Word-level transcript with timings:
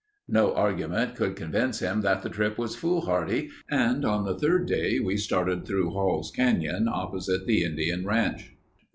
No 0.27 0.55
argument 0.55 1.13
could 1.15 1.35
convince 1.35 1.77
him 1.77 2.01
that 2.01 2.23
the 2.23 2.29
trip 2.31 2.57
was 2.57 2.75
foolhardy 2.75 3.51
and 3.69 4.03
on 4.03 4.23
the 4.25 4.33
third 4.35 4.65
day 4.65 4.97
we 4.99 5.15
started 5.15 5.63
through 5.63 5.91
Hall's 5.91 6.31
Canyon 6.31 6.87
opposite 6.87 7.45
the 7.45 7.63
Indian 7.63 8.03
Ranch. 8.03 8.55